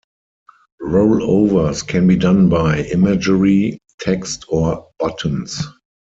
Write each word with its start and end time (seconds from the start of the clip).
Rollovers 0.81 1.85
can 1.87 2.07
be 2.07 2.15
done 2.15 2.49
by 2.49 2.79
imagery, 2.85 3.77
text 3.99 4.45
or 4.49 4.87
buttons. 4.97 5.61